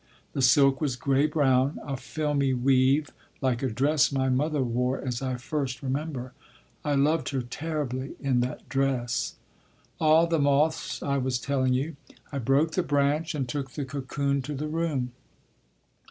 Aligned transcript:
The 0.33 0.41
silk 0.41 0.81
was 0.81 0.95
gray 0.95 1.27
brown, 1.27 1.77
a 1.85 1.95
filmy 1.95 2.55
weave 2.55 3.11
like 3.39 3.61
a 3.61 3.69
dress 3.69 4.11
my 4.11 4.29
mother 4.29 4.63
wore 4.63 4.99
as 4.99 5.21
I 5.21 5.35
first 5.37 5.83
remember. 5.83 6.33
I 6.83 6.95
loved 6.95 7.29
her 7.29 7.43
terribly 7.43 8.13
in 8.19 8.39
that 8.39 8.67
dress—ah, 8.67 10.25
the 10.25 10.39
moths, 10.39 11.03
I 11.03 11.19
was 11.19 11.37
telling 11.37 11.75
you. 11.75 11.97
I 12.31 12.39
broke 12.39 12.71
the 12.71 12.81
branch 12.81 13.35
and 13.35 13.47
took 13.47 13.69
the 13.73 13.85
cocoon 13.85 14.41
to 14.41 14.55
the 14.55 14.67
room. 14.69 15.11